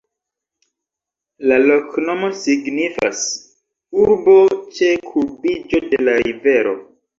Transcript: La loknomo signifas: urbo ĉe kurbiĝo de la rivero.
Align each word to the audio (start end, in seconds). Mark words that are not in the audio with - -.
La 1.51 1.59
loknomo 1.71 2.31
signifas: 2.45 3.21
urbo 4.07 4.37
ĉe 4.81 4.91
kurbiĝo 5.13 5.85
de 5.95 6.03
la 6.11 6.19
rivero. 6.27 6.77